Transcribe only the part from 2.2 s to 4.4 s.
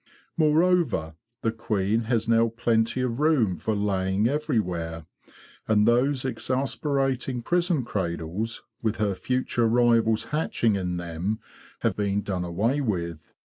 now plenty of room for laying